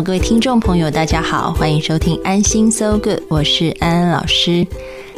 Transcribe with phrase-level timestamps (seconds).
[0.00, 4.66] 各位听众朋友，大家好，欢迎收听安心 So Good，我是安安老师。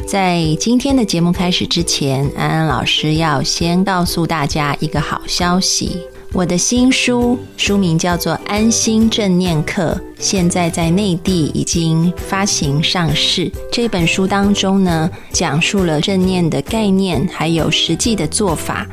[0.05, 5.97] 在今天的节目开始之前，安安老师要先告诉大家一个好消息：
[6.33, 13.51] 我的新书书名叫做《安心正念课》，现在在内地已经发行上市。
[13.71, 18.85] 这本书当中呢，讲述了正念的概念，还有实际的做法。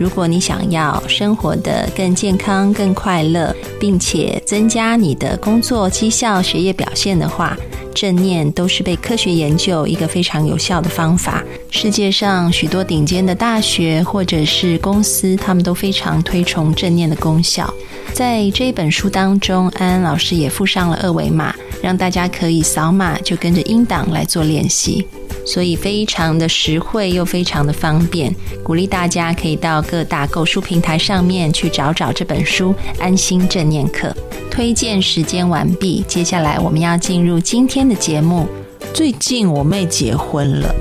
[0.00, 7.54] 如果你想要生活的更健康、更快乐，并且增加你的工作绩效、学业表现的话，
[7.94, 11.44] 正念都是被科学研究一个非常有效的方法。
[11.68, 17.70] 世界上许多顶尖的大学或者是公司，他们都非常推崇正念的功效。
[18.14, 25.06] 在这一本书当中，安安老师也附上了二维码，让大家可以扫码就跟着音档来做练习。
[25.50, 34.06] 所以非常的实惠又非常的方便，鼓励大家可以到各大购书平台上面去找找这本书《安心正念课》。
[34.48, 38.46] 推荐时间完毕，接下来我们要进入今天的节目。
[38.94, 40.72] 最近我妹结婚了，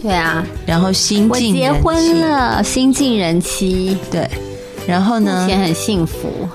[0.00, 4.30] 对啊，然后新我晋结婚了，新晋人妻，对，
[4.86, 5.42] 然后呢？
[5.42, 6.48] 目，前很幸福。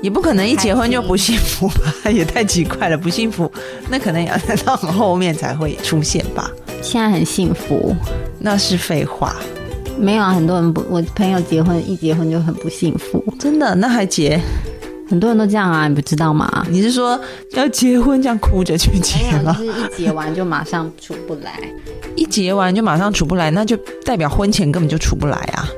[0.00, 3.52] 也不可能一结婚就不幸福吧，也太奇怪了，不幸福。
[3.88, 6.50] 那可能也要等 到很后面才会出现吧，
[6.82, 7.94] 现在很幸福，
[8.40, 9.36] 那是废话，
[9.96, 14.38] 没有啊，很多人不，我朋友结婚一结婚就很不幸福，真的，那还结？
[15.08, 16.66] 很多人都这样啊，你不知道吗？
[16.70, 17.18] 你是说
[17.52, 19.64] 要结婚这样哭着去结吗就？
[19.64, 21.60] 是一结完就马上出不来，
[22.16, 25.68] 一结完就马上出不来，那就代表婚前根本就出不来啊！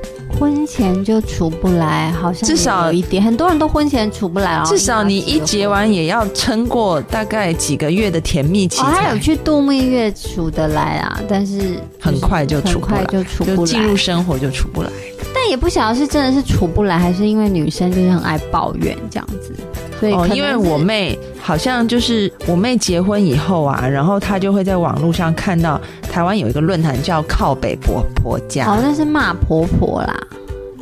[0.45, 4.63] 婚前就处不来，好像至少有一点，很多人都婚前处不来哦。
[4.63, 14.89] 至少你一结完也要撑过大概几个月的甜蜜期哦，还有去度蜜月处得来啊，但是很快就出不来很快就进入生活就处不来。
[15.33, 19.53] 但也不晓得是真的是处不来，还是因为女生就是很爱抱怨这样子，
[19.99, 30.15] 所以哦，因为我妹好像就是我妹结婚以后啊，然后她就会在网络上看到台湾有一个论坛叫“靠北婆婆家”，哦，那是骂婆婆啦。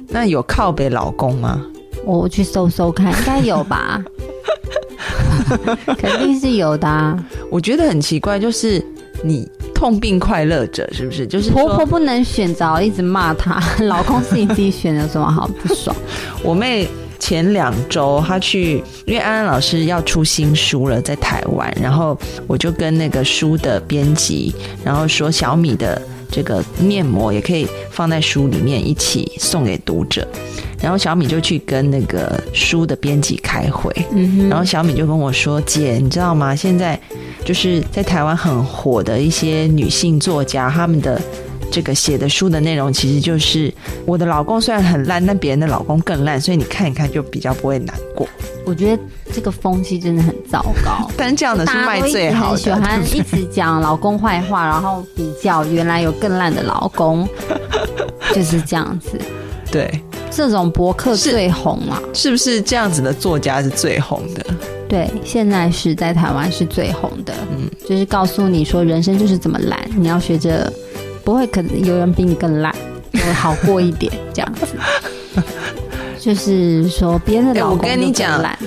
[0.08, 1.66] 那有靠北老公吗？
[2.06, 4.03] 我去搜搜看，应该有吧？
[5.98, 7.18] 肯定是有的啊。
[7.50, 8.84] 我觉得很奇怪，就是
[9.24, 9.50] 你
[9.84, 11.28] 痛并快乐着，是不是？
[11.28, 15.94] 就是婆婆不能选择，一直骂她，老公是你自己选的，有什么好不爽？
[16.42, 16.88] 我妹
[17.20, 22.18] 前两周她去，因为安安老师要出新书了，在台湾，然后
[22.48, 24.56] 我就跟那个书的编辑，
[24.86, 26.02] 然后说小米的
[26.32, 30.26] 这个面膜也可以放在书里面一起送给读者，
[30.82, 33.94] 然后小米就去跟那个书的编辑开会，
[34.50, 36.56] 然后小米就跟我说：“姐，你知道吗？
[36.56, 36.98] 现在
[37.46, 41.22] 就是在台湾很火的一些女性作家，她们的
[41.72, 43.74] 这个写的书的内容，其实就是
[44.06, 48.28] 我的老公虽然很烂，但别人的老公更烂，所以你看一看就比较不会难过。
[48.66, 49.03] 我觉得
[49.34, 51.09] 这个风气真的很糟糕。
[51.18, 57.28] 但是这样的是卖最好的，喜欢一直讲老公坏话，然后比较原来有更烂的老公，
[58.34, 59.20] 就是这样子。
[59.70, 60.02] 对，
[60.32, 62.00] 这种博客是最红嘛？
[62.14, 64.46] 是不是这样子的作家是最红的？
[64.88, 67.34] 对，现在是在台湾是最红的。
[67.52, 70.72] 嗯嗯，就是告诉你说人生就是这么懒，你要学着，
[71.24, 72.74] 不会可能有人比你更懒，
[73.14, 74.68] 会 好过一点这样子。
[76.20, 78.58] 就是说别人的老公跟你更讲烂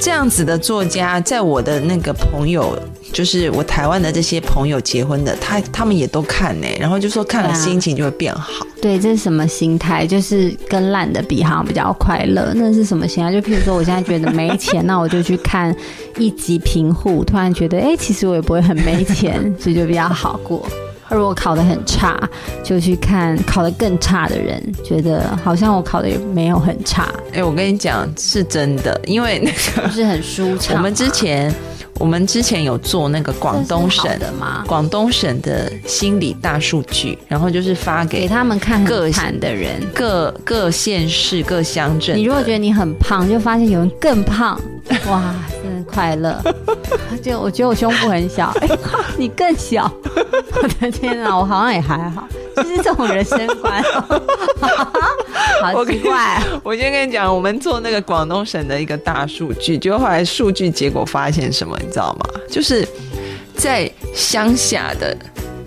[0.00, 2.78] 这样子的作家，在我的那个朋友，
[3.12, 8.64] 就是我台湾的这些朋友结婚的，他他们也都看呢、然后就说看了心情就会变好。
[8.80, 10.06] 对，这是什么心态？
[10.06, 12.52] 就是跟烂的比，好像比较快乐。
[12.54, 13.32] 那是什么心态？
[13.32, 15.74] 就譬如说，我现在觉得没钱，那我就去看
[16.16, 20.64] 一级贫户，突然觉得，哎、其实我也不会很没钱，所以就比较好过。
[21.08, 22.18] 而如果考得很差，
[22.62, 30.80] 就去看考得更差的人，觉得好像我考的也没有很差，哎、我跟你讲是真的，因为那个不是很舒畅嘛。
[30.80, 31.54] 我们之前
[31.98, 34.64] 我们之前有做那个广东省的嘛？
[34.68, 39.80] 广东省的心理大数据，然后就是发给给他们看各很惨的人。
[39.94, 42.16] 各各县市各乡镇。
[42.16, 44.60] 你如果觉得你很胖，就发现有人更胖，
[45.08, 46.42] 哇，真的快快乐。
[47.22, 48.68] 就我觉得我胸部很小，哎、
[49.18, 49.90] 你更小。
[50.04, 52.26] 我的天哪，我好像也还好，
[52.56, 53.82] 就是这种人生观，
[55.62, 56.42] 好奇怪。
[56.62, 62.40] 我先跟你讲，我们做那个广东省的一个大数据，结果后来数据结果发现什么，你知道吗？
[62.48, 62.86] 就是
[63.56, 65.16] 在乡下的，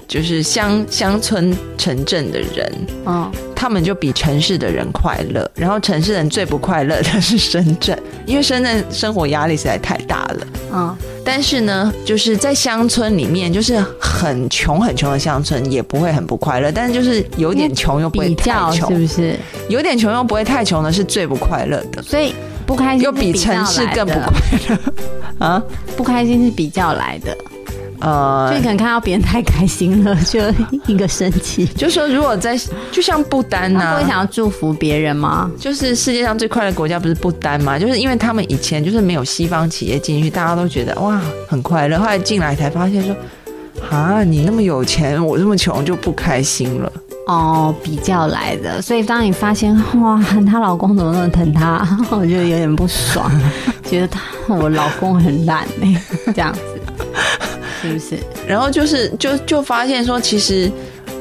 [0.07, 3.31] 就是乡乡村城镇的人，嗯，
[3.61, 5.47] 他们就比城市的人快乐。
[5.53, 10.47] 然后城市人最不快乐的是深圳，因为深圳生活压力实在太大了。
[10.73, 16.71] 嗯，但是呢，就是在乡村里面，就是很穷很穷的乡村，也不会很不快乐。
[16.71, 19.39] 但是就是有点穷又不会太穷是，不是？
[19.69, 22.01] 有点穷又不会太穷的是最不快乐的。
[22.01, 22.33] 所以
[22.65, 24.31] 不开心又比城市更不快
[24.69, 24.77] 乐
[25.37, 25.61] 啊！
[25.95, 27.37] 不开心是比较来的，
[28.01, 30.39] 就呃你可，能看到别人太开心了，就
[30.87, 31.65] 一个生气。
[31.67, 32.57] 就说如果在
[32.91, 35.49] 就像不丹呐、他不会想要祝福别人吗？
[35.57, 37.77] 就是世界上最快乐的国家不是不丹吗？
[37.77, 43.15] 就是因为他们以前就是没有西方企业进去，大家都觉得哇很快乐，后来进来才发现说
[43.89, 46.91] 啊你那么有钱，我这么穷就不开心了。
[47.27, 50.19] 哦，比较来的，所以当你发现哇，
[50.49, 53.31] 她老公怎么那么疼她， 我就有点不爽，
[53.85, 56.01] 觉得她我老公很烂哎、
[56.33, 56.59] 这样子，
[57.81, 58.17] 是不是？
[58.47, 60.71] 然后就是就就发现说，其实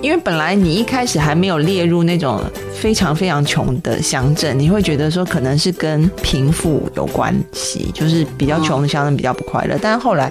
[0.02, 2.40] 因为本来你一开始还没有列入那种
[2.74, 9.78] 非常非常穷的乡镇，你会觉得说可能是跟贫富有关系，就是比较穷的乡镇比较不快乐。
[9.80, 10.30] 但是后来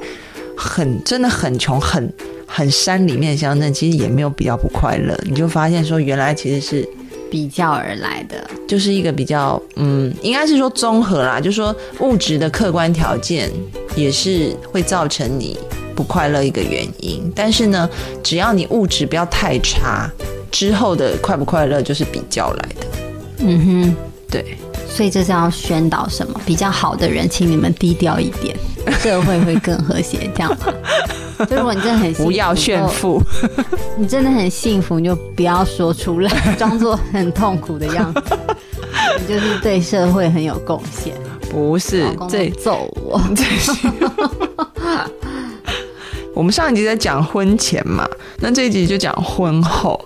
[0.55, 2.11] 很真的很穷很
[2.45, 5.17] 很山里面的乡镇，其实也没有比较不快乐。
[5.25, 6.87] 你就发现说，原来其实是
[7.29, 13.51] 比较而来的，就是一个比较嗯，应该是说综合啦，就是说物质的客观条件
[13.95, 15.55] 也是会造成你
[15.99, 17.29] 不快乐一个原因。
[17.35, 17.89] 但是呢，
[18.23, 20.09] 只要你物质不要太差，
[20.49, 22.87] 之后的快不快乐就是比较来的。
[23.39, 23.93] 嗯哼。
[24.31, 24.55] 对，
[24.87, 26.39] 所以这是要宣导什么？
[26.45, 28.55] 比较好的人，请你们低调一点，
[29.01, 30.67] 社会会更和谐，这样吗？
[31.49, 33.19] 就如果你真的很幸福不要炫，富。
[33.97, 38.21] 你真的很幸福，你就不要说出来，装作很痛苦的样子，
[39.19, 41.13] 你就是对社会很有贡献。
[41.49, 43.43] 不是老公都这揍我，这
[46.39, 48.07] 我们上一集在讲婚前嘛，
[48.39, 49.99] 那这一集就讲婚后。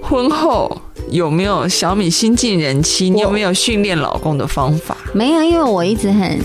[0.00, 0.74] 婚后
[1.10, 3.10] 有没有小米新晋人妻？
[3.10, 4.96] 你有没有训练老公的方法？
[5.12, 6.40] 没有，因为我一直很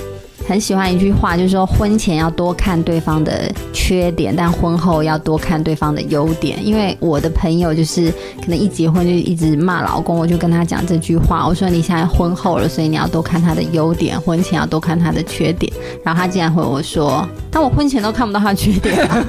[0.49, 6.57] 很喜欢一句话，就是说婚前要多看对方的缺点，但婚后要多看对方的优点。
[6.65, 8.11] 因为我的朋友就是
[8.41, 15.71] 可能一结婚就一直骂老公，我就跟他讲这句话，我说你现在婚后了，所以你要多看他的优点，婚前要多看他的缺点。
[16.03, 19.23] 然后他竟然回我说，但我婚前都看不到他的缺点、啊。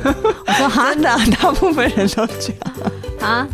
[0.46, 3.46] 我说哈真的啊、大部分人都这样，啊，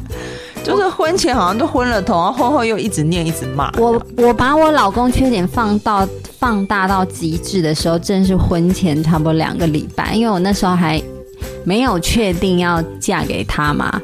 [0.63, 3.73] 就是婚前好像都昏了头，然后婚后又一直念一直骂。
[3.77, 6.07] 我我把我老公缺点放到
[6.39, 11.03] 放大到极致的时候，正是婚前差不多两个礼拜，因为我那时候还
[11.65, 14.01] 没有确定要嫁给他嘛，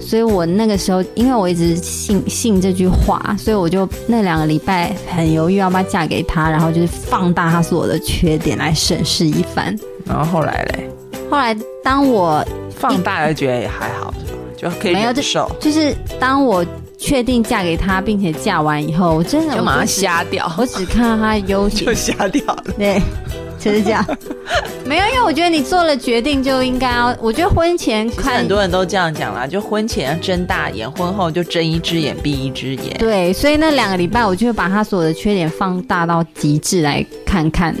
[0.00, 9.76] 所以我那个时候因为我一直信信这句话，所以我就那两个礼拜很犹豫要不要嫁给他，然后就是放大他所有的缺点来审视一番。
[10.04, 10.88] 然后后来嘞，
[11.30, 14.12] 后来当我放大了觉得也还好？
[14.56, 16.64] 就可以没有这忍受，就是当我
[17.04, 22.64] 确定嫁给他，并且嫁完以后，我真的就马上瞎掉，我只看到他的优点就，瞎掉了。
[22.78, 22.98] 对，
[23.58, 24.02] 就是这样。
[24.86, 32.96] 没有，因为我觉得你做了决定就应该要，我觉得婚前看很多人都这样讲啦，就婚前要睁大眼，婚后就睁一只眼闭一只眼。
[32.98, 37.76] 对，所以那两个礼拜我就会把他所有的缺点放大到极致来看看。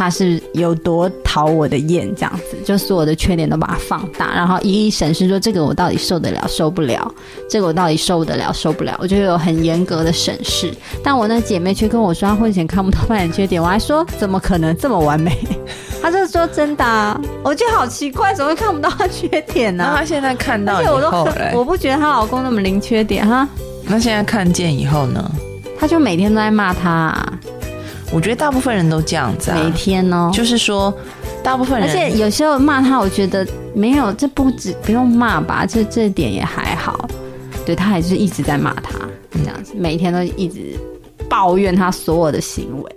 [0.00, 7.14] 他是有多讨我的厌，这样子，就所有的缺点都把它放大，然后一一审视，说这个我到底受得了，受不了，
[7.50, 10.72] 这个我到底受得了，受不了，我就有很严格的审视。
[11.04, 15.36] 但我那姐妹却跟我说，她婚前看不到半点缺点，我还说怎么可能这么完美？
[16.00, 23.46] 她就说真的、啊，我觉得好奇怪，怎么会看不到她缺点呢、那她现在看到我都后，我不觉得她老公那么零缺点哈，
[23.84, 25.30] 那现在看见以后呢？
[25.78, 27.32] 她就每天都在骂他、啊，
[28.12, 30.92] 我觉得大部分人都这样子啊，每天哦，就是说，
[31.42, 37.08] 大部分人而且有时候骂他，我觉得没有，这不止不用骂吧，这这点也还好。
[37.64, 38.92] 对他还是一直在骂他，
[39.32, 40.74] 这样子，每天都一直
[41.28, 42.92] 抱怨他所有的行为，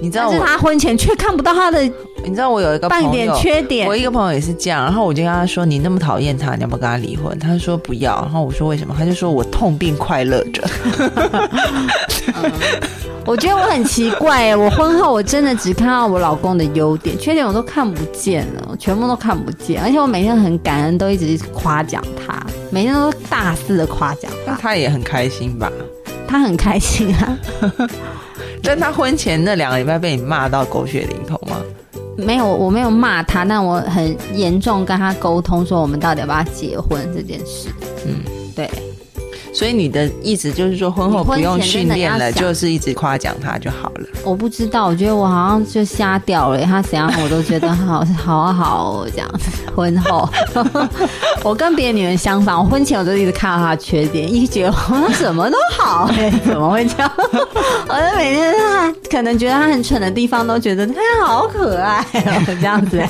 [0.00, 1.82] 你知道我，但是他婚前却看不到他的
[2.24, 3.30] 你知道我有一个半点。
[3.34, 3.94] 缺点我。
[3.94, 8.94] 一个朋友也是这样，然后我就跟他说：“你那么讨厌他，你要不要跟他离婚？”他说不要，然后我说为什么？
[8.96, 10.62] 他就说我痛并快乐着。
[13.28, 22.40] 我觉得我很奇怪耶，我婚后我真的只看到我老公的优点，缺点我都看不见了，我全部都看不见，而且我每天很感恩，都一直夸奖他，
[22.70, 25.70] 每天都大肆的夸奖那他，他也很开心吧？
[26.28, 27.38] 他很开心啊。
[28.62, 31.56] 但他婚前那两个礼拜被你骂到狗血淋头吗？
[32.16, 37.68] 没有，我没有骂他，但我很严重跟他沟通说，我们到底要不要结婚这件事。
[38.06, 38.22] 嗯，
[38.54, 38.70] 对，
[39.56, 44.06] 所以你的意思就是说，婚后不用训练了，就是一直夸奖他就好了。
[44.22, 49.50] 我不知道，我觉得我好像就瞎掉了，他怎样我都觉得好好啊好哦这样子。
[49.74, 50.28] 婚后，
[51.42, 57.10] 我跟别的女人相反，我婚前我就一直看到他的缺点，一结婚他什么都好、哎，怎么会这样？
[57.88, 60.94] 我就每天他可能觉得他很蠢的地方，都觉得他
[61.24, 63.02] 好可爱哦，这样子、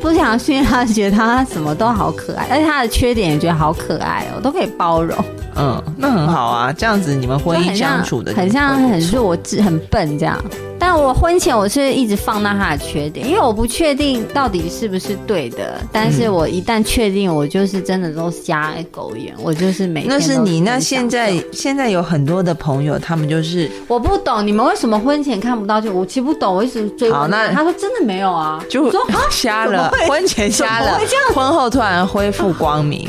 [0.00, 5.16] 不想训他，觉得他什么都好可爱，而且他的缺点也觉得好可爱哦，都可以包容。
[5.58, 10.38] 嗯，那很好啊，这样子你们婚姻相处的很像很弱智、很笨这样。
[10.80, 15.76] 但我婚前我是一直放大他的缺点，因为我不确定到底是不是对的。
[15.90, 20.60] 但是我一旦确定，我就是真的都瞎狗眼，我就是每天那是你。
[20.60, 33.08] 那现在现在有很多的朋友，他们就是我不懂你们为什么婚前看不到就我其实不懂，我一直追问好那他说真的没有啊，就我说 啊瞎了婚前瞎了会这样，婚后突然恢复光明。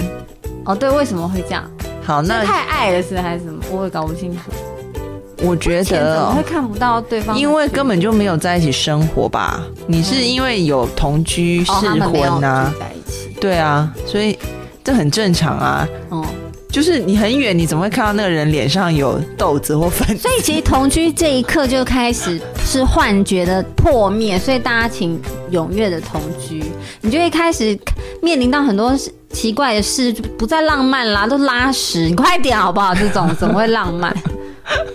[0.65, 1.63] 哦对，为什么会这样？
[2.09, 3.63] 好，那太爱了是还是什么？
[3.69, 4.39] 我也搞不清楚。
[5.43, 7.37] 我觉得会看不到对方？
[7.37, 9.61] 因为根本就没有在一起生活吧？
[9.85, 12.73] 你是因为有同居试婚啊？
[12.73, 13.39] 住在一起。
[13.39, 14.35] 对啊，所以
[14.83, 15.87] 这很正常啊。
[16.09, 16.25] 哦、
[16.71, 20.17] 就是你很远，你怎么会看到那个人脸上有痘子或粉？
[20.17, 26.63] 所以其实同居这一刻就开始是幻觉的破灭，所以大家请踊跃的同居，
[27.01, 27.77] 你就会开始
[28.19, 28.97] 面临到很多
[29.31, 32.93] 奇怪的事，就不再浪漫啦，都拉屎，你快点好不好？
[32.95, 34.15] 这种怎么会浪漫？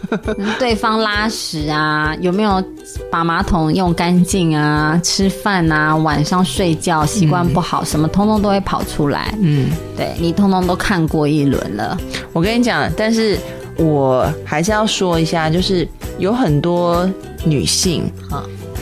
[0.59, 2.63] 对方拉屎啊，有没有
[3.11, 5.01] 把马桶用干净啊？
[5.03, 9.35] 吃饭啊，晚上睡觉习惯不好，什么通通都会跑出来。
[9.41, 11.99] 嗯，对你通通都看过一轮了。
[12.33, 13.37] 我跟你讲，但是
[13.77, 15.89] 我还是要说一下，就是
[16.19, 17.09] 有很多
[17.45, 18.05] 女性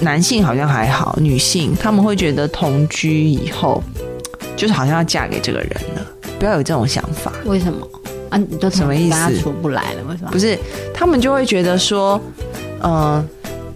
[0.00, 3.82] 男性好像还好，女性他们会觉得同居以后，
[4.56, 6.06] 就是好像要嫁给这个人了，
[6.38, 7.32] 不要有这种想法。
[7.44, 7.86] 为什么
[8.30, 8.38] 啊？
[8.38, 10.02] 你都什么意思跟他处不来了？
[10.08, 10.38] 为什么不？
[10.38, 10.58] 是，
[10.94, 12.20] 他们就会觉得说，
[12.82, 13.26] 嗯、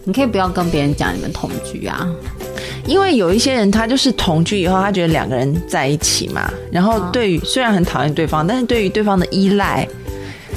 [0.05, 2.09] 你可以不要跟别人讲你们同居啊。
[2.87, 9.87] 因为有一些人他就是同居以后，他觉得两个人在一起嘛，然后嗯对于虽然很讨厌对方，但是对于对方的依赖，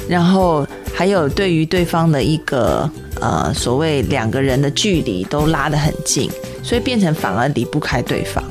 [0.08, 2.88] 然后还有对于对方的一个
[3.20, 6.30] 呃所谓两个人的距离都拉得很近，
[6.62, 8.44] 所以变成反而离不开对方，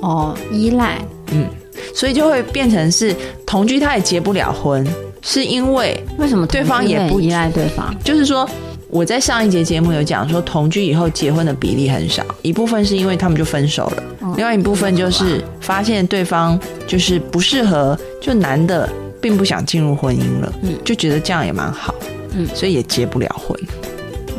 [0.00, 0.98] 哦，依赖。
[1.32, 1.46] 嗯。
[1.94, 3.14] 所以就会变成是
[3.46, 4.86] 同居他也结不了婚，
[5.22, 7.94] 是因为为什么对方也不依赖对方？
[8.02, 8.48] 就是说，
[8.88, 14.34] 我在上一节节目有讲说，同居以后结婚的比例很少，一部分是因为他们就分手了，嗯。
[14.36, 18.88] 另外一部分就是发现对方就是不适合，就男的
[19.20, 20.74] 并不想进入婚姻了，嗯。
[20.84, 21.94] 就觉得这样也蛮好，
[22.32, 22.46] 嗯。
[22.54, 23.58] 所以也结不了婚，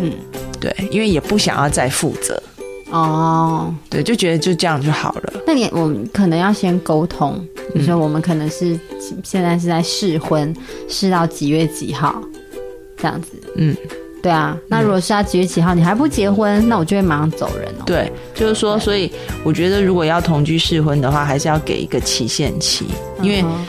[0.02, 0.12] 嗯，
[0.60, 2.42] 对，因为也不想要再负责，
[2.92, 7.40] 哦，对，就觉得就这样就好了，那你我们可能要先沟通，
[7.74, 8.80] 比如嗯说我们可能是
[9.24, 10.54] 现在是在试婚，
[10.88, 12.22] 试到几月几号
[12.98, 13.30] 这样子。
[13.56, 13.76] 嗯，
[14.24, 17.84] 对啊，那如果是要几月几号你还不结婚，那我就会马上走人哦。
[17.86, 19.12] 对，就是说，所以
[19.44, 22.88] 我觉得如果要同居试婚的话，还是要给一个期限期，
[23.22, 23.66] 因为嗯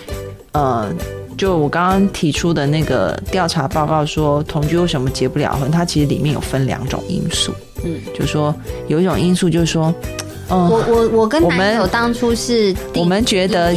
[0.53, 0.95] 呃，
[1.40, 5.70] 就我刚刚提出的那个调查报告说，同居为什么结不了婚？
[5.70, 7.50] 它其实里面有分两种因素，
[7.82, 8.54] 嗯，就说
[8.88, 9.87] 有一种因素就是说，
[10.50, 13.75] 嗯、我我我跟男友当初是我们觉得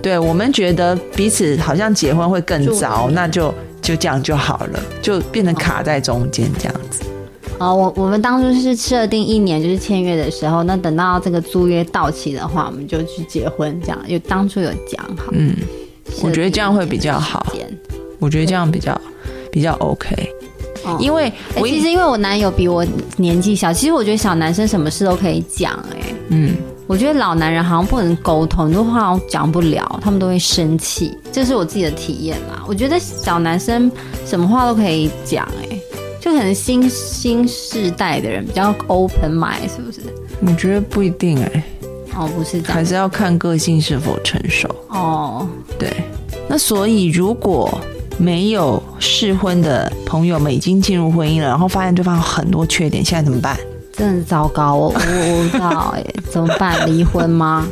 [0.00, 3.52] 对我们觉得彼此好像结婚会更住早，那就
[3.82, 7.02] 就这样就好了，就变成卡在中间这样子。
[7.58, 15.32] 哦，我我们当初是设定一年，就是签约的时候，那等到这个租约到期的话，我们就去结婚，这样有当初有讲好。
[15.32, 15.52] 嗯，
[16.22, 17.44] 我觉得这样会比较好
[18.18, 19.00] 我觉得这样比较
[19.50, 20.14] 比较 OK，
[20.84, 22.84] 哦因为其实因为我男友比我
[23.16, 25.72] 年纪小，其实我觉得小男生什么事都可以讲。
[25.92, 26.54] 哎，嗯
[26.86, 32.62] 我觉得老男人好像不能沟通，很多话好像讲不了，他们都会生气，这是我自己的体验啦。
[32.66, 33.90] 我觉得小男生
[34.26, 35.78] 什么话都可以讲，哎，
[36.20, 40.00] 就可能新新世代的人比较 open mind，是不是？
[40.44, 41.64] 我觉得不一定哎、
[42.16, 44.68] 哦，不是这样还是要看个性是否成熟。
[44.88, 45.46] 哦。
[45.78, 45.90] 对，
[46.48, 47.80] 那所以如果
[48.18, 53.58] 没有试婚的朋友们已经进入婚姻了，然后发现对方有很多缺点，现在怎么办？
[53.92, 56.86] 真的糟糕，我我我不知道哎、 怎么办？
[56.86, 57.66] 离婚吗？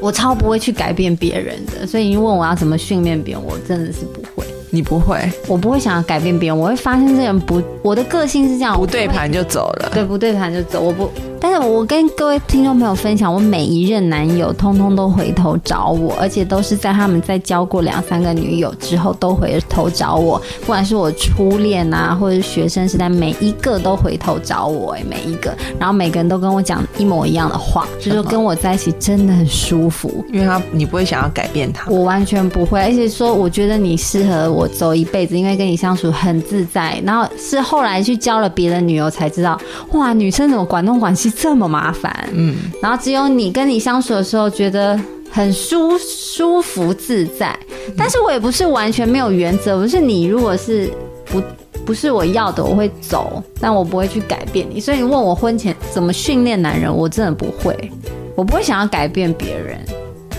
[0.00, 4.46] 我超不会去改变别人的，所以你问我要怎么训练别人，我真的是不会。
[4.70, 9.90] 你不会我不会想要改变别人，我会发现这个人不，我的个性是这样，不，对盘就走了。
[9.94, 11.10] 对不对盘就走，我不
[11.40, 37.00] 但是我跟各位听众朋友分享，我每一任男友通通都回头找我，而且都是在他们在交过两三个女友之后都回头找我，不管是我初恋啊，或者是学生时代，每一个都回头找我，哎，每一个，然后每个人都跟我讲一模一样的话， 就说跟我在一起真的很舒服，因为他你不会想要改变他，我完全不会，而且说我觉得你适合我走一辈子，因为跟你相处很自在。
[37.04, 39.58] 然后是后来去交了别的女友才知道，
[39.92, 42.28] 哇，女生怎么管东管西这么麻烦？
[42.32, 44.98] 嗯，然后只有你跟你相处的时候觉得
[45.30, 47.58] 很舒舒服自在，
[47.96, 50.90] 但是我也不是完全没有原则，不是你如果是
[51.26, 51.42] 不
[51.84, 54.80] 不是我要的，我会走，但我不会去改变你。
[54.80, 57.92] 所以你问我婚前怎么训练男人，我真的不会，
[58.34, 59.78] 我不会想要改变别人，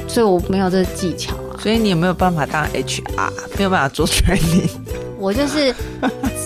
[0.08, 1.58] 所以我没有这个技巧啊。
[1.60, 3.02] 所以你有没有办法当 HR？
[3.58, 4.70] 没有办法做 training。
[5.20, 5.74] 我就是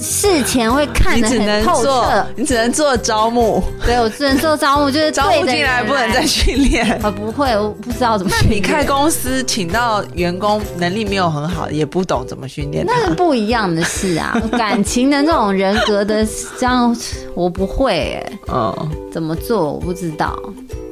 [0.02, 3.64] 事前会看得很 透彻，你只能做招募。
[3.86, 6.86] 对，我只能做招募，就是 招募进来不能再训练。
[7.02, 8.34] 啊，不会，我不知道怎么。
[8.34, 14.36] 那你开公司请到员工能力没有很好，也不懂怎么训练，那是不一样的事啊。
[14.58, 16.26] 感情的那种人格的
[16.58, 16.96] 这样，
[17.36, 18.22] 我不会。
[18.52, 20.38] 嗯，怎么做我不知道。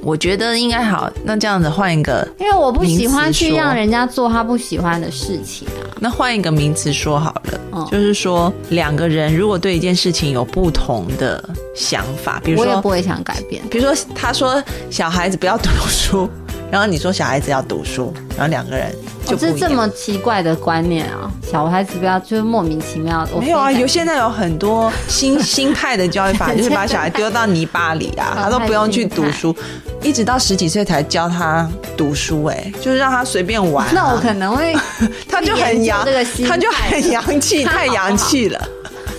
[0.01, 5.85] 我觉得应该好，那这样子换一个，因为我不喜欢去让人家做他不喜欢的事情啊。
[5.99, 13.61] 那换一个名词说好了，就是说两个人如果对一件事情有不同的想法，比如说我也不会想改变。
[13.69, 16.27] 比如说他说小孩子不要读书，
[16.71, 18.95] 然后你说小孩子要读书，然后两个人。
[19.25, 21.31] 就是这么奇怪的观念啊！
[21.49, 23.25] 小孩子不要就是莫名其妙。
[23.39, 29.55] 没有啊，有现在有很多新 新派的教育法，就是把小孩丢到泥巴里啊， 他都不用去读书，
[30.01, 33.87] 一直到十几岁才教他读书，哎，就是让他随便玩。
[33.93, 34.75] 那我可能会，
[35.29, 36.05] 他就很洋，
[36.47, 38.67] 他就很洋气，太洋气了，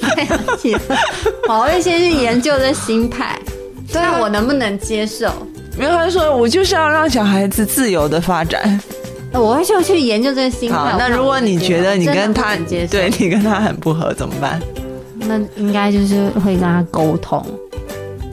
[0.01, 0.81] 太洋气了。
[1.49, 3.39] 我会先去研究这新派，
[3.95, 5.31] 那我能不能接受？
[5.77, 8.81] 没有，他说我就是要让小孩子自由的发展。
[9.33, 10.95] 我会就去研究这个心态。
[10.99, 12.55] 那如果你觉得你跟他
[12.91, 14.61] 对你跟他很不合，怎么办？
[15.21, 17.43] 那应该就是会跟他沟通。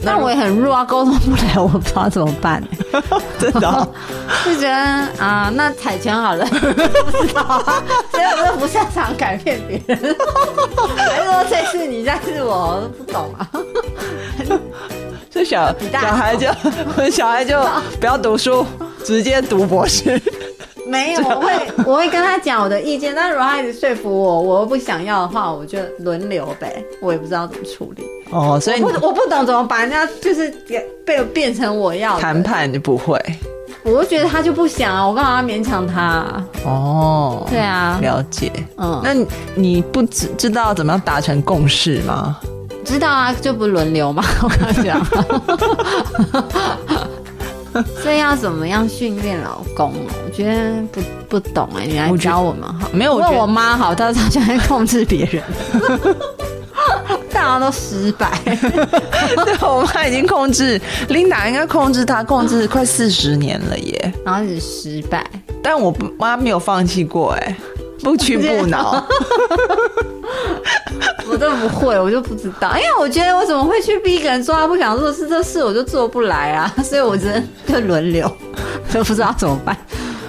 [0.01, 2.61] 那我也很弱啊，沟通不了，我不知道怎么办。
[3.39, 3.87] 真的，
[4.45, 4.75] 就觉得
[5.23, 6.45] 啊，那彩拳好了。
[6.51, 7.63] 不知道，
[8.11, 10.15] 所以我就不擅长改变别人。
[10.97, 13.49] 还是说这次你，这次我，都不懂啊。
[15.31, 16.47] 这小小孩就
[17.11, 17.59] 小孩就
[17.99, 18.65] 不要读书，
[19.03, 20.19] 直接读博士。
[20.87, 21.51] 没有，我会
[21.85, 26.83] 我会跟他讲我的意见，但如果他一直说服我，我又不想要的话，我就轮流呗。
[26.99, 28.03] 我也不知道怎么处理。
[28.31, 30.49] 哦，所以不我不懂怎么把人家就是
[31.05, 33.15] 被变成我要谈判就不会。
[33.83, 36.25] 我就觉得他就不想啊，我干嘛要勉强他？
[36.65, 38.51] 哦，对啊，了解。
[38.77, 39.13] 嗯，那
[39.53, 42.39] 你不知知道怎么样达成共识吗？
[42.89, 44.23] 知道啊，就不轮流嘛。
[44.41, 44.99] 我跟你讲。
[48.01, 49.93] 所以要怎么样训练老公？
[50.25, 50.99] 我觉得不
[51.29, 52.89] 不懂哎，你来教我们好。
[52.91, 55.43] 没有，问我妈好，她她喜欢控制别人，
[57.31, 58.31] 大家都失败。
[58.43, 65.23] 对，我妈已经控制，Linda 应该控制她控制快四十年了耶，然后是失败。
[65.61, 67.55] 但我妈没有放弃过哎。
[68.03, 69.05] 不屈不挠，
[71.29, 75.27] 我都不会，我就不知道，因为我觉得我怎么会去逼一个人做他不想做的事？
[75.27, 78.31] 这事我就做不来啊， 所以我只能就轮流，
[78.93, 79.77] 都不知道怎么办。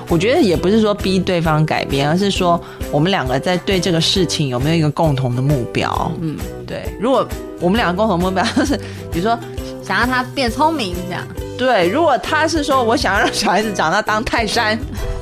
[0.09, 6.11] 我觉得也不是说逼对方改变，而是说我们两个在对这个事情有没有一个共同的目标？
[6.21, 6.83] 嗯，对。
[6.99, 7.25] 如果
[7.61, 8.77] 我们两个共同目标是，
[9.13, 9.39] 比如说
[9.85, 11.25] 想让他变聪明这样，
[11.67, 11.89] 对。
[11.89, 14.79] 如果他是说我想要让小孩子长大当泰山。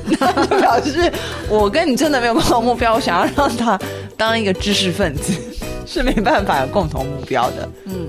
[0.19, 1.11] 那就表示
[1.47, 3.77] 我跟你真的没有共同目标，我想要让他
[4.17, 5.31] 当一个知识分子，
[5.85, 7.69] 是没办法有共同目标的。
[7.85, 8.07] 嗯，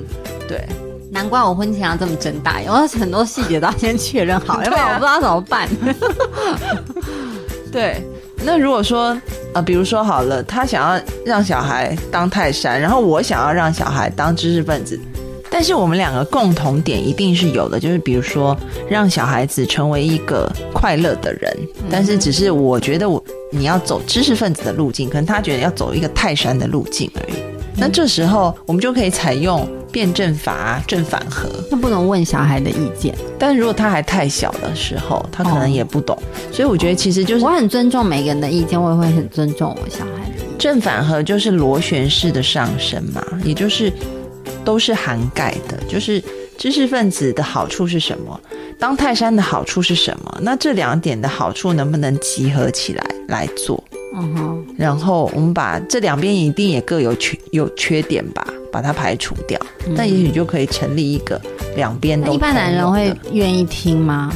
[0.49, 0.64] 对，
[1.12, 5.69] 难怪我婚前要这么睁大眼，我很多细节都要先确认好， 要不然我不知道怎么办。
[7.71, 8.03] 对，
[8.43, 9.14] 那如果说
[9.53, 14.99] 呃，比如说好了，他想要让小孩当泰山，然后我想要让小孩当知识分子。
[15.51, 18.57] 但是我们两个共同点一定是有的，就是比如说
[18.89, 21.55] 让小孩子成为一个快乐的人。
[21.91, 27.33] 但是只是我觉得我你要走知识分子的路径，可能他觉得要走一个泰山的路径而已。
[27.77, 31.49] 那这时候我们就可以采用辩证法正反合。
[31.71, 36.17] 那不能问小孩的意见，但如果他还太小的时候，他可能也不懂。
[36.53, 40.45] 所以我觉得其实就是我很尊重每个人的意见，我也会很尊重我小孩的。
[40.59, 43.93] 正反合就是螺旋式的上升嘛，也就是。
[44.64, 46.23] 都是涵盖的，就是
[46.57, 48.38] 知识分子的好处是什么？
[48.79, 50.38] 当泰山的好处是什么？
[50.40, 53.83] 那这两点的好处能不能集合起来来做？
[54.14, 54.66] 嗯哼。
[54.77, 59.61] 然后我们把这两边一定也各有缺有缺点吧，把它排除掉，
[59.94, 61.40] 那也许就可以成立一个
[61.77, 64.33] 两边都一般男人会愿意听吗？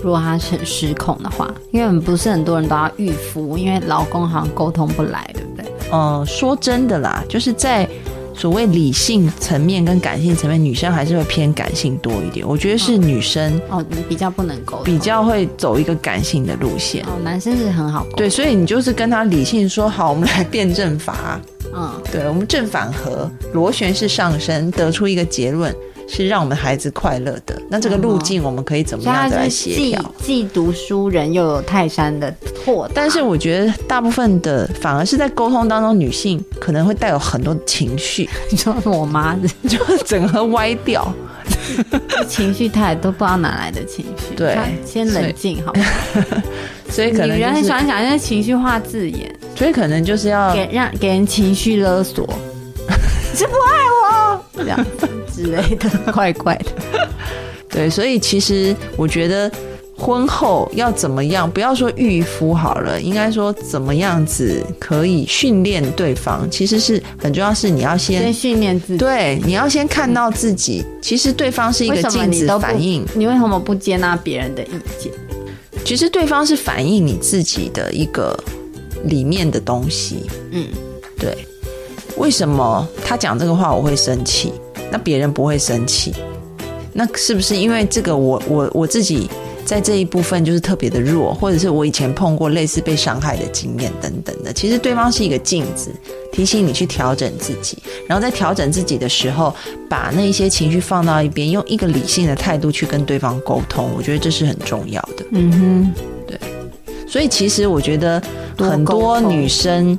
[0.00, 5.64] 如果他是失控的话，因为我们不是很多人都要预付，因为老公好像沟通不来，对不对？
[5.92, 7.88] 嗯，说真的啦，就是在
[8.38, 12.46] 所谓理性层面跟感性层面，女生还是会偏感性多一点。
[12.46, 17.04] 我觉得是女生哦，你比较不能沟，比较会走一个感性的路线。
[17.06, 21.40] 哦，男生是很好沟，对，所以你就是跟他理性说好，我们来辩证法。
[21.74, 25.74] 嗯，对，我们正反合，螺旋式上升，得出一个结论
[26.08, 27.60] 是让我们孩子快乐的。
[27.68, 30.14] 那这个路径我们可以怎么样的来协调？
[30.22, 41.06] 既读书人又有泰山的豁达，但是我觉得大部分的反而是在沟通当中，女性可能会带有很多情绪， 你说我妈的就整个歪掉。
[42.28, 45.72] 情绪，她也都不知道哪来的情绪，对先冷静好？
[46.90, 52.26] 所以可能女人很，喜欢讲一些情绪化字眼，所以可能就是要给让给人情绪勒索，
[53.32, 54.07] 你是不爱我
[54.58, 57.08] 这样子之类的，怪怪的。
[57.70, 59.50] 对，所以其实我觉得
[59.96, 68.98] 婚后要怎么样，不要说御夫好了，应该说怎么样子可以训练对方，其实是很重要，是你要先先训练自己。
[68.98, 75.12] 对，你要先看到自己，其实对方是一个镜子反应，你为什么不接纳别人的意见？
[75.84, 78.38] 其实对方是反映你自己的一个
[79.04, 80.24] 里面的东西。
[80.52, 80.66] 嗯，
[81.18, 81.36] 对，
[82.18, 84.52] 为什么他讲这个话我会生气，
[84.90, 86.12] 那别人不会生气？
[86.92, 89.30] 那是不是因为这个我我我自己
[89.64, 94.52] 在这一部分就是特别的弱，或者是我以前碰过类似被伤害的经验等等的？
[94.52, 95.92] 其实对方是一个镜子，
[96.32, 97.78] 提醒你去调整自己，
[98.08, 99.54] 然后在调整自己的时候，
[99.88, 105.24] 把那一些情绪放到一边，用一个理性的态度去跟对方沟通，我觉得这是很重要的。
[105.32, 105.92] 嗯哼，
[106.26, 106.40] 对
[107.06, 108.20] 所以其实我觉得
[108.56, 109.96] 很多女生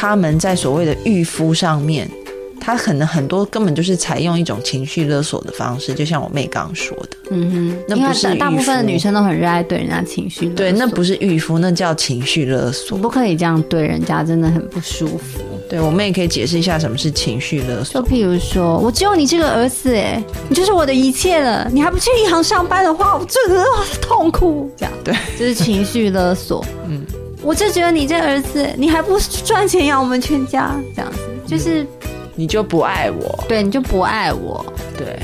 [0.00, 2.10] 她们在所谓的御夫上面，
[2.58, 12.96] 他可能很多根本就是采用一种情绪勒索的方式，就像我妹刚刚说的，嗯哼，那不是大大部分的女生都很热爱对人家情绪勒索，对，那不是御夫，那叫情绪勒索。
[12.96, 15.40] 不可以这样对人家，真的很不舒服。
[15.68, 18.08] 对我妹可以解释一下什么是情绪勒索就。
[18.08, 21.68] 譬如说，我只有你这个儿子，哎，你就是我的一切了。
[21.70, 23.62] 你还不去银行上班的话，我真的
[24.00, 24.70] 痛苦。
[24.78, 26.64] 这样，对，就是情绪勒索。
[26.88, 27.06] 嗯，
[27.42, 31.86] 我就觉得你这儿子，你还不赚钱养我们全家，这样子，就是
[32.34, 34.64] 你就不爱我，对，你就不爱我，
[34.96, 35.18] 对，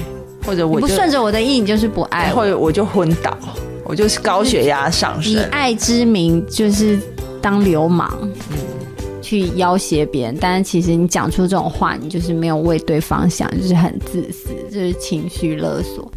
[0.45, 2.37] 或者我不顺着我的意，你就是不爱我。
[2.37, 3.37] 或者我就昏倒，
[3.85, 5.39] 我就是高血压上升以。
[5.51, 6.99] 爱之名，就是
[7.43, 8.11] 当流氓，
[9.27, 10.37] 去要挟别人。
[10.41, 16.11] 但是其实你讲出这种话，你就是没有为对方想，就是很自私，就是情绪勒索。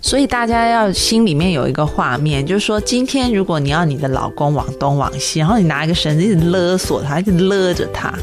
[0.00, 8.14] 所以大家要心里面有一个画面，就是说，今天如果你要你的老公往东往西，然后你拿一个绳子一直勒索他，一直勒着他，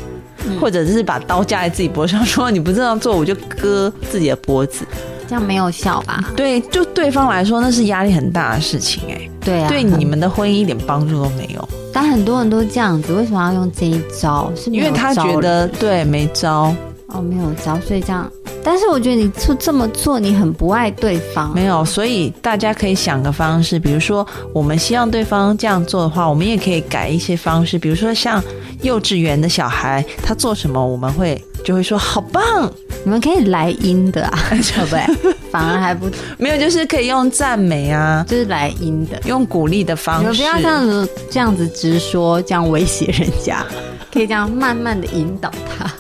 [0.60, 4.86] 或者是把刀架在自己脖子上，说你不这样做，我就割自己的脖子。
[5.28, 6.32] 这样没有效吧？
[6.36, 14.52] 对，就对方来说，那是压力很大的事情、哎、对啊，对你们的婚姻一点帮助都没有，但很多人都这样子，为什么要用这一招？
[14.56, 16.74] 是因为他觉得对没招，
[17.08, 18.32] 哦没有招，所以这样。
[18.62, 21.54] 但是我觉得你做这么做，你很不爱对方。
[21.56, 28.44] 没有，所以大家可以想个方式，比如说我们希望对方这样做的话，我们也可以改一些方式，比如说像
[28.82, 32.72] 幼稚园的小孩，他做什么我们会就会说好棒，
[33.06, 35.34] 你们可以来阴的啊， 对不对？
[35.52, 39.20] 反而还不 没有就是可以用赞美啊，就是来阴的。
[39.26, 43.66] 用鼓励的方式，不要这样子这样子直说，这样威胁人家，
[44.14, 45.92] 可以这样慢慢的引导他。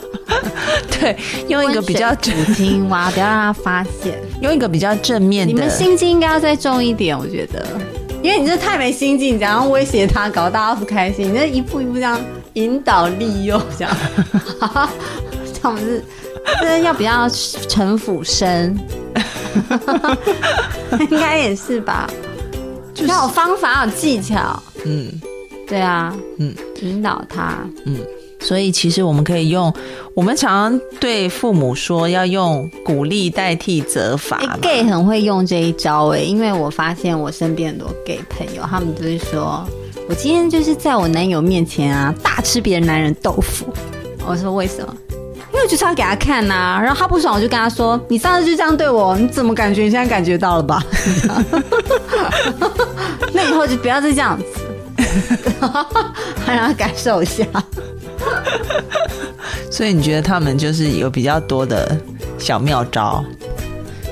[1.00, 4.20] 对，用一个比较温水煮青蛙，不要让他发现。
[4.42, 7.66] 用一个比较正面的，你们心机应该要再重一点，我觉得，
[8.22, 11.34] 因为你这太没心机，你这样威胁他，搞大家不开心。
[11.34, 12.22] 你这一步一步这样
[12.54, 13.98] 引导利诱，这样，
[15.62, 16.04] 这样是，
[16.62, 17.28] 这要比较
[17.68, 18.78] 城府深，
[21.10, 22.10] 应该也是吧？
[22.94, 25.12] 就是要有方法，有技巧，嗯。
[25.68, 27.96] 对啊，嗯，引导他，嗯
[28.40, 29.72] 所以其实我们可以用，
[30.16, 34.58] 我们常常对父母说要用鼓励代替责罚哎、嘛。
[34.60, 39.64] g a y 很会用这一招哎、因为我发现我身边很多 gay 朋友，他们就是说，
[40.10, 43.72] 我今天就是在我男友面前啊，大吃别人男人豆腐。
[44.26, 44.96] 我说为什么？
[45.68, 49.84] 就是要给他看呐、然后他不爽，我就跟他说：“你上次就这样对我，你怎么感觉？
[49.84, 50.84] 你现在感觉到了吧？
[53.34, 54.46] 那以后就不要再这样子，
[56.48, 57.46] 让他感受一下。
[59.72, 61.98] 所以你觉得他们就是有比较多的
[62.38, 63.24] 小妙招，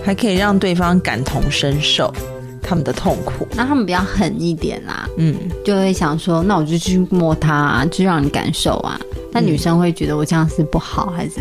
[0.06, 2.14] 还可以让对方感同身受，
[2.62, 3.48] 他们的痛苦。
[3.56, 9.00] 那他们比较狠一点啦，嗯，就会想说，那我就去摸他、啊，就让你感受啊。
[9.40, 11.34] 那女生会觉得我这样是不好，还是？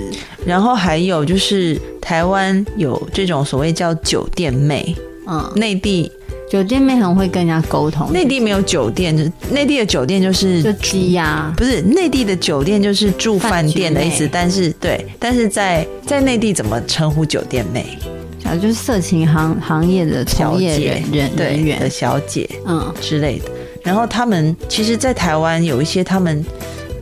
[0.44, 4.94] 然后还有就是台湾有这种所谓叫酒店妹，
[5.26, 6.12] 嗯，内地
[6.50, 17.98] 酒店妹很会跟人家沟通，内地没有酒店，就内地的酒店就是就鸡呀、不是内地的酒店就是住饭店的意思，但是对，但是在在内地怎么称呼酒店妹？
[18.44, 22.94] 啊，就是色情行行业的从业小姐人人人对的，小姐嗯。
[23.00, 23.50] 之类的。
[23.82, 26.44] 然后他们其实，在台湾有一些他们，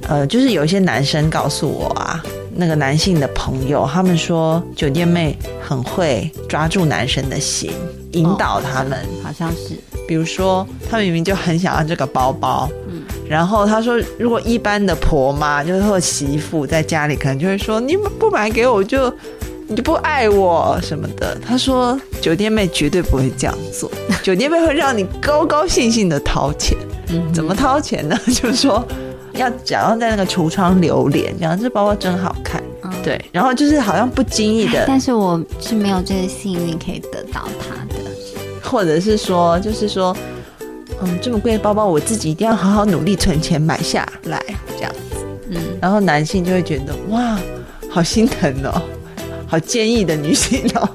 [0.09, 2.23] 呃，就是有一些男生告诉我啊，
[2.55, 7.73] 那个男性的朋友，他们说酒店妹很会抓住男生的心，
[8.13, 8.99] 引导他们。
[9.23, 9.75] 好像是，
[10.07, 19.11] 比如说，他明明就很想要这个包包，嗯然后他说，如果一般的婆妈就是或媳妇在家里，可能就会说，你不买给我就
[19.67, 21.35] 你就不爱我什么的。
[21.47, 23.91] 他说，酒店妹绝对不会这样做，
[24.23, 26.77] 酒店妹会让你高高兴兴的掏钱。
[27.09, 28.15] 嗯怎么掏钱呢？
[28.29, 28.87] 就是说。
[29.37, 38.01] 要假装在那个橱窗留脸，讲这包包真好看，嗯对，然后就是好像不经意的，但是我是没有这个幸运可以得到它的。
[38.63, 40.17] 或者是说，就是说，
[41.01, 44.43] 嗯，这么贵的包包，我自己一定要好好努力存钱买下来，
[44.77, 44.93] 这样。
[45.51, 47.39] 嗯，然后男性就会觉得，哇，
[47.89, 48.83] 好心疼哦，
[49.47, 50.89] 好坚毅的女性哦。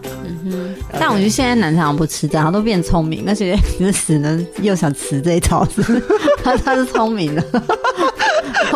[1.00, 5.66] 但我觉得现在男生好像不吃这样，他都变聪明，而且只死呢又想吃这一招，
[6.44, 7.42] 他他是聪明的，
[8.18, 8.19] 他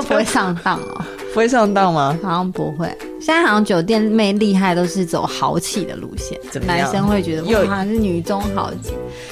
[0.04, 1.02] 不会上当哦，
[1.34, 2.18] 不会上当吗？
[2.22, 2.88] 好像不会。
[3.20, 8.92] 现在好像酒店妹厉害都是走豪气的路线怎，么样男生会觉得我好像，是女中豪杰。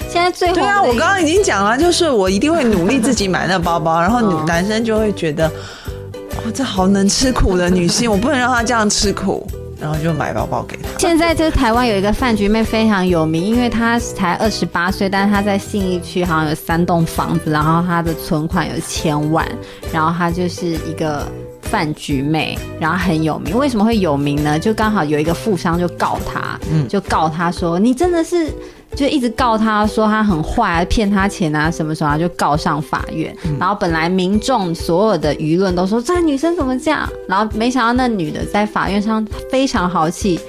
[0.10, 9.46] 现在最后对啊，我刚刚已经讲了，就是我一定会努力自己买那包包， 然后女哦男生就会觉得，哇，这好能吃苦的女性，我不能让她这样吃苦，
[9.82, 11.00] 然后就买包包给他。
[11.00, 19.46] 现在就是台湾有一个饭局妹非常有名，因为她才二十八岁，但是她在信义区好像有三栋房子，然后她的存款有千万，
[19.92, 21.28] 然后她就是一个
[21.64, 23.58] 饭局妹，然后很有名。
[23.58, 24.60] 为什么会有名呢？
[24.60, 28.54] 就刚好有一个富商就告她，嗯就告她说你真的是。
[28.96, 33.36] 就一直告他说他很坏，骗他钱啊什么什么，就告上法院。
[33.60, 40.40] 然后本来民众所有的舆论都说这女生怎么这样，然后没想到那女的在法院上非常豪气，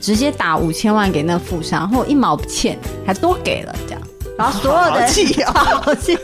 [0.00, 4.00] 直接打五千万给那富商，然后一毛不欠，还多给了这样。
[4.36, 6.18] 然后所有的 好气哦好气，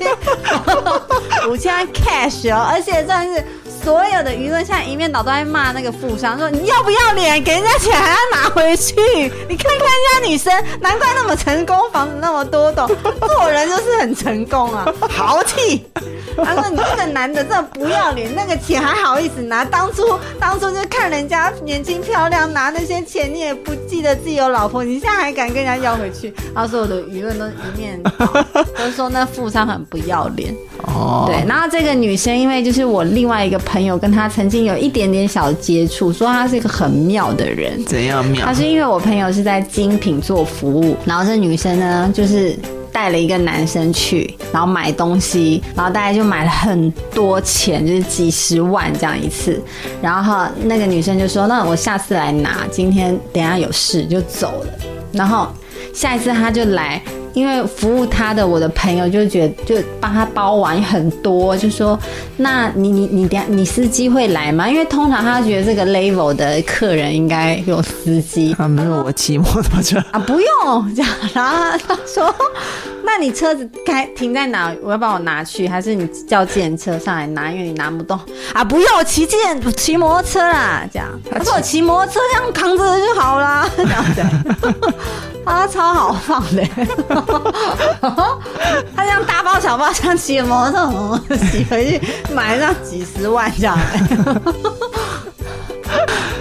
[1.48, 3.44] 五千万 cash 哦，而且算是
[3.83, 8.95] 所有的舆论现在一面倒都在骂那个富商，说你要不要脸，给人家钱还要拿回去？
[9.49, 12.87] 你看看人家女生，难怪那么成功，房子那么多栋，
[13.21, 15.85] 做人就是很成功啊，豪气。
[16.37, 19.64] 他说：“你这个男的真的不要脸，那个钱还好意思拿？
[19.64, 28.27] 当初当初就看人家年轻漂亮，拿那些钱你也不记得自己有老婆，你现在还敢跟人家要回去？”然后所有的舆论都一面倒，
[28.79, 30.55] 都说那富商很不要脸。
[30.85, 37.83] 哦对，然后这个女生因为就是我另外一个朋友跟他曾经有一点点小接触，说他是一个很妙的人。
[37.85, 38.52] 怎样妙他？
[38.52, 42.59] 是因为我朋友是在精品做服务，然后这女生呢就是
[42.90, 49.62] 带了一个男生去，然后买东西，然后大概就买了很多钱，就是几十万这样一次。
[50.02, 54.72] 然后那个女生就说：“那我下次来拿，今天等下有事就走了。”
[55.14, 55.46] 然后
[55.94, 57.00] 下一次他就来。
[57.33, 61.99] 因为服务他的我的朋友就觉得就帮他包完很多，就说
[62.37, 64.69] 那你你你等下你司机会来吗？
[64.69, 71.11] 因为通常他觉得这个 level 的客人应该有司机，啊，没有我骑摩托车，啊，不用这样。
[71.33, 72.35] 然后他说
[73.05, 74.73] ：“那你车子开停在哪？
[74.83, 77.51] 我要帮我拿去，还是你叫计程车上来拿？
[77.51, 78.19] 因为你拿不动
[78.53, 84.23] 啊，不用，我骑计程骑摩托车啦。”这样，他说：“我骑摩托车这样扛着就好啦。”这样子，
[85.45, 86.63] 啊超好放的。
[88.95, 92.01] 他这样大包小包，像骑着摩托车骑回去，
[92.33, 93.79] 买了上几十万这样、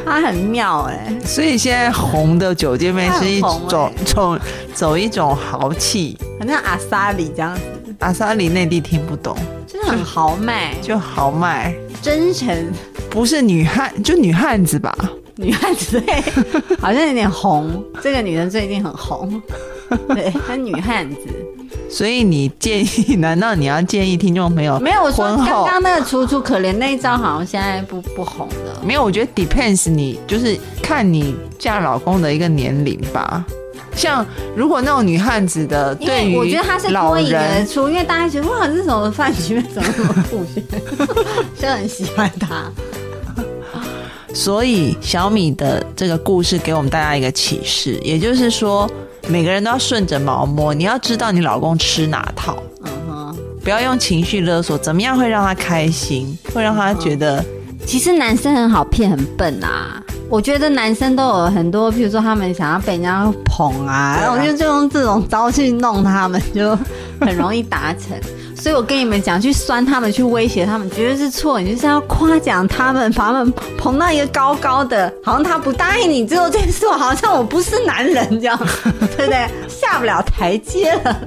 [0.09, 4.03] 他很妙哎、所以现在红的酒店妹是一种欸。
[4.05, 4.39] 走
[4.73, 6.17] 走一种豪气。
[6.39, 7.61] 好像阿萨里这样子，
[7.99, 12.71] 阿萨里内地听不懂，真的很豪迈、就豪迈，真诚。
[13.09, 14.95] 不是女汉，就女汉子吧？
[15.35, 16.21] 女汉子，对，
[16.79, 17.83] 好像有点红。
[18.01, 19.41] 这个女人最近很红，
[20.13, 21.17] 对，她女汉子。
[21.89, 28.79] 所以你建议，难道你要建议听众朋友没有，我说刚刚那个楚楚可怜那一招，好像现在不不红了。
[28.85, 29.03] 没有？
[29.03, 33.43] 我觉得 depends，你就是看你嫁老公的一个年龄吧。
[33.95, 34.23] 像
[34.55, 40.63] 如果那种女汉子的，因对我觉得她是脱颖而，出，因为大家觉得哇，这是什么饭局妹怎么那么酷炫，
[41.59, 42.71] 就很喜欢她。
[44.31, 48.89] 所以小米的这个故事给我们大家一个启示，也就是说，
[49.29, 57.45] 每个人都要顺着毛摸，你要知道你老公吃哪套，嗯哼，不要用情绪勒索，怎么样会让他开心，会让他觉得
[57.85, 60.03] 其实男生很好骗，很笨啊。
[60.31, 66.75] 我觉得男生都有很多，譬如说他们想要被人家捧啊，啊然后我就就用这种招去弄他们，就
[67.21, 68.19] 很容易达成。
[68.59, 71.59] 所以我跟你们讲，去酸他们，去威胁他们，绝对是错。
[71.59, 78.59] 你就是要夸奖他们，把他们捧到一个高高的，好像他不答应你之后，这件事好像我不是男人这样，
[79.15, 79.47] 对不对？
[79.67, 81.17] 下不了台阶了。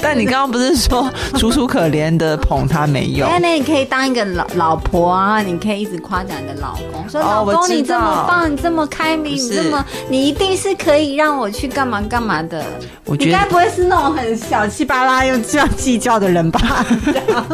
[0.00, 3.28] 但你刚刚不是说楚楚可怜的捧他没用？
[3.28, 12.64] 那那你可以当一个老老婆啊，你可以一直夸奖你的老公，说哦老公你这么棒，你这么开明，你这么你一定是可以让我去干嘛干嘛的。
[13.06, 16.60] 我觉得你该不会是那种很小气巴拉又这样计较的人吧？
[17.04, 17.46] 这样。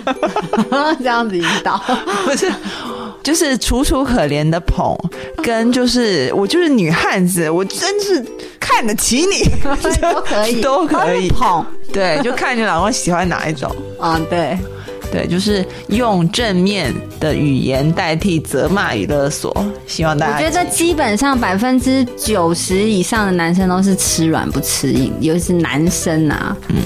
[0.98, 1.80] 这样子引导，
[2.24, 2.50] 不是，
[3.22, 4.96] 就是楚楚可怜的捧，
[5.42, 8.24] 跟就是我就是女汉子，我真是
[8.58, 9.48] 看得起你，
[10.00, 11.28] 都可以， 都可以。
[11.30, 11.64] 捧。
[11.92, 13.70] 对，就看你老公喜欢哪一种。
[13.98, 14.58] 啊，对，
[15.12, 19.54] 对，就是用正面的语言代替责骂与勒索，
[19.86, 26.56] 希望大家我觉得基本上百分之九十以上的男生都是吃软不吃硬，尤其是男生啊。
[26.68, 26.76] 嗯，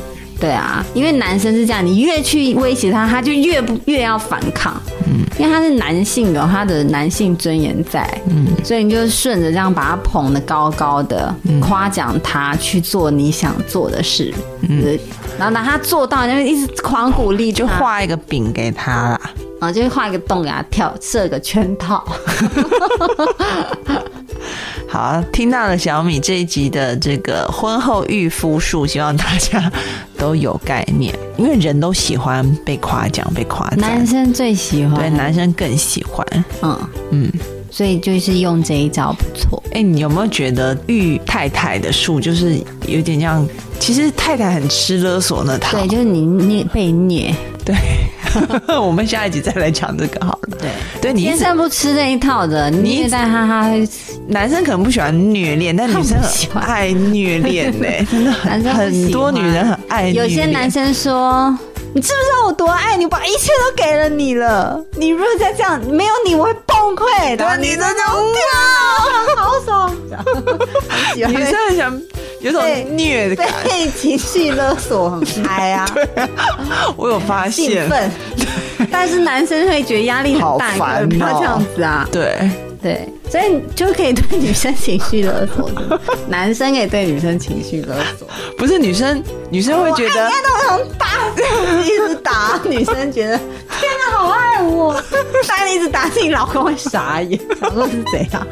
[0.44, 4.78] 对啊，因为男生是这样，你越去威胁他，他就越不越要反抗。
[5.06, 8.06] 嗯，因为他是男性，有他的男性尊严在。
[8.28, 14.34] 嗯，所以你就顺着这样把他捧得高高的，夸奖他去做你想做的事。
[14.68, 14.98] 嗯，
[15.38, 19.18] 然后拿他做到，就一直狂鼓励，就画一个饼给他啦。
[19.62, 22.06] 然后就画一个洞给他跳，设个圈套。
[24.94, 29.68] 好，听到了小米这一集的这个婚后御夫术，希望大家
[30.16, 36.24] 都有概念，因为人都喜欢被夸奖、被夸赞，男生最喜欢，对男生更喜欢。
[36.62, 36.78] 嗯，
[37.10, 37.32] 嗯，
[37.72, 39.60] 所以就是用这一招不错。
[39.72, 43.44] 哎、你有没有觉得御太太的术就是有点像？
[43.80, 45.76] 其实太太很吃勒索那套。
[45.76, 47.74] 对，就是你虐被虐，对，
[48.80, 50.58] 我们下一集再来讲这个好了。
[50.58, 50.70] 对，
[51.00, 53.70] 对你天生不吃那一套的，你虐待他，他
[54.28, 56.18] 男生可能不喜欢虐恋，但女生
[56.52, 60.22] 很爱虐恋呢、 真的男很很多女人很爱虐。
[60.22, 61.56] 有些男生说。
[61.96, 63.06] 你知不知道我多爱你？
[63.06, 64.84] 把一切都给了你了。
[64.96, 67.56] 你如果再这样，没有你我会崩溃的。
[67.56, 69.96] 对你真的跳， 好爽。
[71.14, 71.96] 女生很想
[72.44, 72.62] 有种
[72.94, 75.88] 虐的感觉，被情绪勒索，很嗨 啊。
[76.94, 77.88] 我有发兴现。
[77.88, 78.10] 奋，
[78.92, 82.06] 但是男生会觉得压力很大，好烦哦你不要这样子啊。
[82.12, 82.50] 对，
[82.82, 88.28] 对，所以就可以对女生情绪勒索的， 男生可以对女生情绪勒索。
[88.58, 91.08] 不是女生，女生会觉得我爱你都想打，
[91.82, 95.02] 一直打，女生觉得天哪，好爱我，
[95.48, 98.46] 但你一直打自己老公会傻眼，想说是怎样？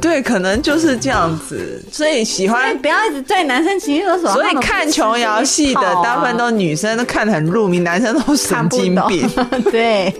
[0.00, 2.76] 对，可能就是这样子，所以喜欢。
[2.78, 4.32] 不要一直对男生情绪勒索。
[4.32, 9.28] 所以看吃琼瑶戏的大部分都女生都看得很入迷，男生都神经病。
[9.28, 10.14] 懂 对，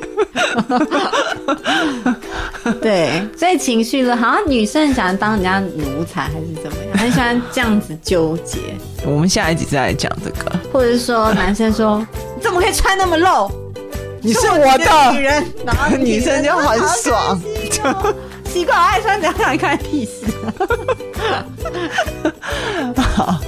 [2.81, 8.59] 对，所以情绪勒，好像女生很喜欢当人家奴才还是怎么样，很喜欢这样子纠结，
[9.05, 10.53] 我们下一集再来讲这个。
[10.73, 11.99] 或者是说男生说
[12.37, 13.51] 你怎么可以穿那么露？
[14.23, 17.41] 你是我我的女人，然后女生就很爽。
[18.57, 20.25] 哦奇怪，我爱穿怎样让你看屁事？
[23.15, 23.39] 好，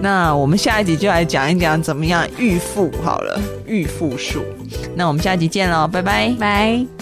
[0.00, 4.42] 那我们下一集就来讲一讲怎么样预付好了，预付术。
[4.94, 6.34] 那我们下一集见喽，拜拜。
[6.38, 6.97] 拜。